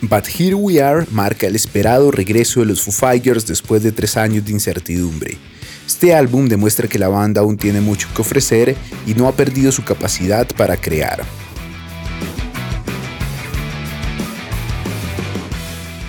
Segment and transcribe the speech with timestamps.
[0.00, 4.16] But Here We Are marca el esperado regreso de los Foo Fighters después de tres
[4.16, 5.36] años de incertidumbre.
[5.88, 8.76] Este álbum demuestra que la banda aún tiene mucho que ofrecer
[9.06, 11.24] y no ha perdido su capacidad para crear.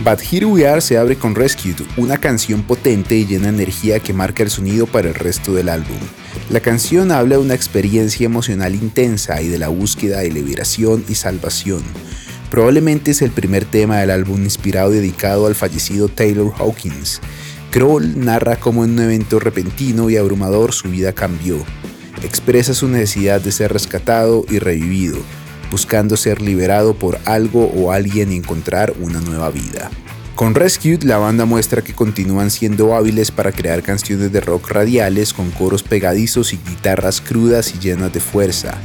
[0.03, 3.99] But Here We Are se abre con Rescued, una canción potente y llena de energía
[3.99, 5.97] que marca el sonido para el resto del álbum.
[6.51, 11.15] La canción habla de una experiencia emocional intensa y de la búsqueda de liberación y
[11.15, 11.81] salvación.
[12.49, 17.21] Probablemente es el primer tema del álbum inspirado dedicado al fallecido Taylor Hawkins.
[17.71, 21.57] Kroll narra cómo en un evento repentino y abrumador su vida cambió.
[22.23, 25.19] Expresa su necesidad de ser rescatado y revivido,
[25.69, 29.91] buscando ser liberado por algo o alguien y encontrar una nueva vida.
[30.33, 35.33] Con Rescued, la banda muestra que continúan siendo hábiles para crear canciones de rock radiales
[35.33, 38.79] con coros pegadizos y guitarras crudas y llenas de fuerza.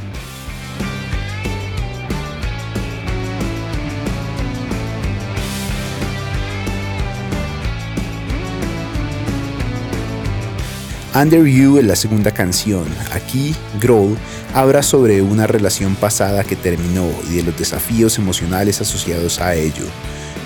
[11.15, 12.83] Under You es la segunda canción.
[13.13, 14.17] Aquí, Grohl
[14.53, 19.85] habla sobre una relación pasada que terminó y de los desafíos emocionales asociados a ello.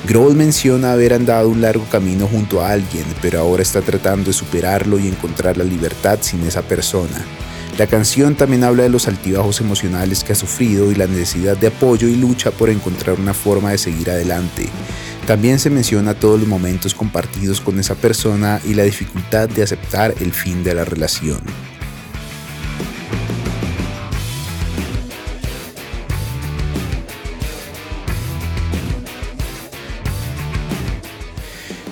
[0.08, 4.34] Grohl menciona haber andado un largo camino junto a alguien, pero ahora está tratando de
[4.34, 7.26] superarlo y encontrar la libertad sin esa persona.
[7.80, 11.68] La canción también habla de los altibajos emocionales que ha sufrido y la necesidad de
[11.68, 14.70] apoyo y lucha por encontrar una forma de seguir adelante.
[15.30, 20.16] También se menciona todos los momentos compartidos con esa persona y la dificultad de aceptar
[20.22, 21.40] el fin de la relación.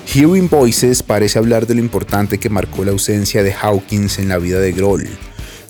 [0.08, 4.40] Hearing Voices parece hablar de lo importante que marcó la ausencia de Hawkins en la
[4.40, 5.08] vida de Grohl.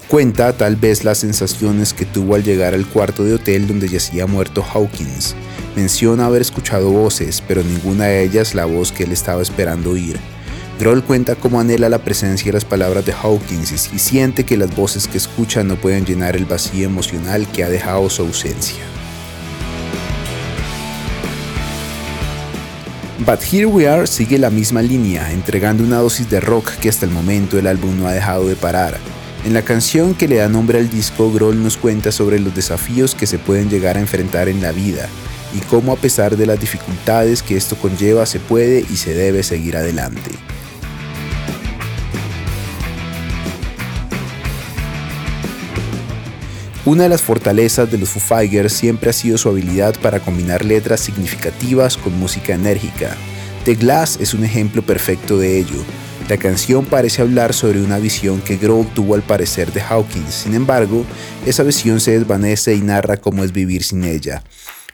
[0.07, 4.25] Cuenta tal vez las sensaciones que tuvo al llegar al cuarto de hotel donde yacía
[4.25, 5.35] muerto Hawkins.
[5.77, 10.17] Menciona haber escuchado voces, pero ninguna de ellas la voz que él estaba esperando oír.
[10.79, 14.75] Grohl cuenta cómo anhela la presencia y las palabras de Hawkins y siente que las
[14.75, 18.79] voces que escucha no pueden llenar el vacío emocional que ha dejado su ausencia.
[23.23, 27.05] But Here We Are sigue la misma línea, entregando una dosis de rock que hasta
[27.05, 28.97] el momento el álbum no ha dejado de parar.
[29.45, 33.13] En la canción que le da nombre al disco, Grohl nos cuenta sobre los desafíos
[33.13, 35.07] que se pueden llegar a enfrentar en la vida,
[35.53, 39.43] y cómo a pesar de las dificultades que esto conlleva se puede y se debe
[39.43, 40.31] seguir adelante.
[46.87, 50.63] Una de las fortalezas de los Foo Fighters siempre ha sido su habilidad para combinar
[50.63, 53.13] letras significativas con música enérgica.
[53.65, 55.83] The Glass es un ejemplo perfecto de ello.
[56.29, 60.55] La canción parece hablar sobre una visión que Grohl tuvo al parecer de Hawkins, sin
[60.55, 61.05] embargo,
[61.45, 64.41] esa visión se desvanece y narra cómo es vivir sin ella.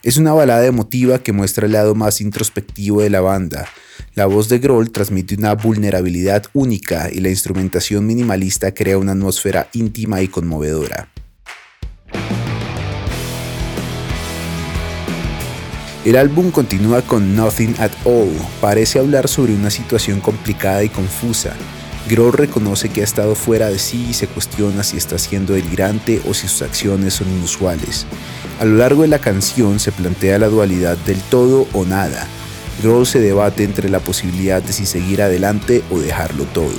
[0.03, 3.69] Es una balada emotiva que muestra el lado más introspectivo de la banda.
[4.15, 9.69] La voz de Grohl transmite una vulnerabilidad única y la instrumentación minimalista crea una atmósfera
[9.71, 11.07] íntima y conmovedora.
[16.03, 18.35] El álbum continúa con Nothing at All.
[18.59, 21.53] Parece hablar sobre una situación complicada y confusa.
[22.09, 26.21] Grohl reconoce que ha estado fuera de sí y se cuestiona si está siendo delirante
[26.27, 28.05] o si sus acciones son inusuales.
[28.59, 32.27] A lo largo de la canción se plantea la dualidad del todo o nada.
[32.81, 36.71] Grohl se debate entre la posibilidad de si seguir adelante o dejarlo todo.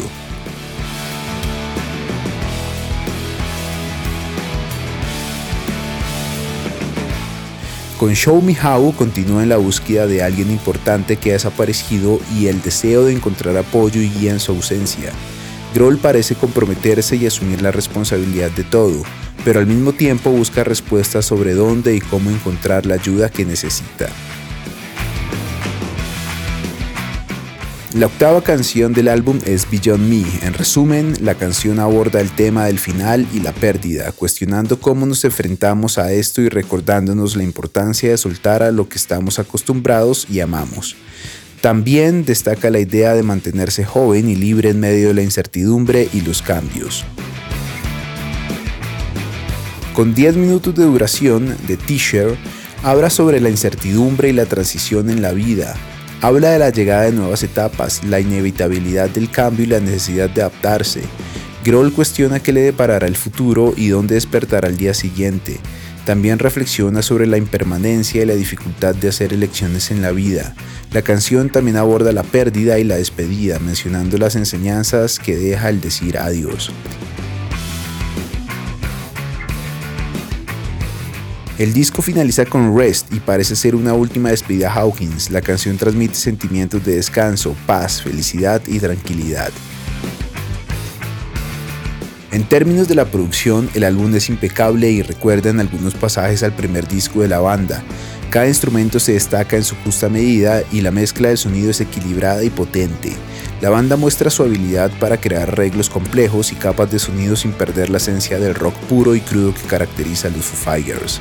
[7.98, 12.48] Con Show Me How continúa en la búsqueda de alguien importante que ha desaparecido y
[12.48, 15.10] el deseo de encontrar apoyo y guía en su ausencia.
[15.74, 19.02] Grohl parece comprometerse y asumir la responsabilidad de todo,
[19.44, 24.08] pero al mismo tiempo busca respuestas sobre dónde y cómo encontrar la ayuda que necesita.
[27.94, 30.24] La octava canción del álbum es Beyond Me.
[30.44, 35.24] En resumen, la canción aborda el tema del final y la pérdida, cuestionando cómo nos
[35.24, 40.40] enfrentamos a esto y recordándonos la importancia de soltar a lo que estamos acostumbrados y
[40.40, 40.96] amamos.
[41.60, 46.22] También destaca la idea de mantenerse joven y libre en medio de la incertidumbre y
[46.22, 47.04] los cambios.
[49.94, 52.36] Con 10 minutos de duración, The T-Shirt
[52.82, 55.74] habla sobre la incertidumbre y la transición en la vida,
[56.24, 60.40] Habla de la llegada de nuevas etapas, la inevitabilidad del cambio y la necesidad de
[60.40, 61.02] adaptarse.
[61.62, 65.60] Grohl cuestiona qué le deparará el futuro y dónde despertará el día siguiente.
[66.06, 70.54] También reflexiona sobre la impermanencia y la dificultad de hacer elecciones en la vida.
[70.92, 75.82] La canción también aborda la pérdida y la despedida, mencionando las enseñanzas que deja el
[75.82, 76.72] decir adiós.
[81.56, 85.30] El disco finaliza con Rest y parece ser una última despedida a Hawkins.
[85.30, 89.52] La canción transmite sentimientos de descanso, paz, felicidad y tranquilidad.
[92.32, 96.56] En términos de la producción, el álbum es impecable y recuerda en algunos pasajes al
[96.56, 97.84] primer disco de la banda.
[98.30, 102.42] Cada instrumento se destaca en su justa medida y la mezcla del sonido es equilibrada
[102.42, 103.12] y potente.
[103.60, 107.90] La banda muestra su habilidad para crear arreglos complejos y capas de sonido sin perder
[107.90, 111.20] la esencia del rock puro y crudo que caracteriza a los Foo Fighters.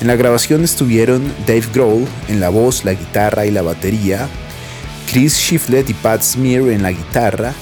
[0.00, 4.28] En la grabación estuvieron Dave Grohl en la voz, la guitarra y la batería,
[5.10, 7.54] Chris Shiflett y Pat Smear en la guitarra,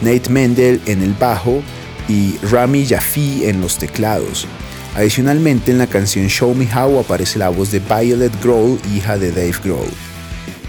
[0.00, 1.62] Nate Mendel en el bajo
[2.08, 4.46] y Rami Jaffe en los teclados.
[4.94, 9.30] Adicionalmente en la canción Show Me How aparece la voz de Violet Grohl, hija de
[9.30, 9.88] Dave Grohl.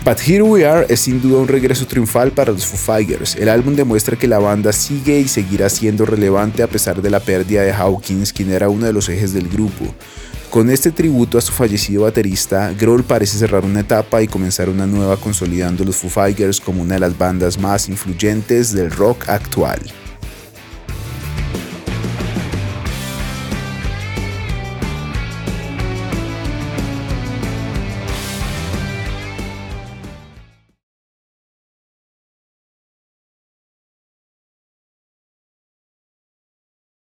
[0.06, 3.36] But Here We Are es sin duda un regreso triunfal para los Foo Fighters.
[3.36, 7.20] El álbum demuestra que la banda sigue y seguirá siendo relevante a pesar de la
[7.20, 9.86] pérdida de Hawkins, quien era uno de los ejes del grupo.
[10.50, 14.86] Con este tributo a su fallecido baterista, Grohl parece cerrar una etapa y comenzar una
[14.86, 19.80] nueva consolidando los Foo Fighters como una de las bandas más influyentes del rock actual.